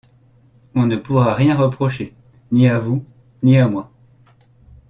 [0.73, 2.15] On ne pourra rien reprocher,
[2.51, 3.05] ni à vous,
[3.43, 3.91] ni à moi.